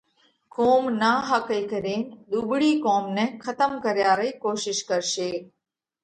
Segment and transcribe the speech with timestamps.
[0.55, 5.31] قُوم ناحقئِي ڪرينَ ۮُوٻۯِي قوم نئہ کتم ڪريا رئي ڪوشش ڪرشي۔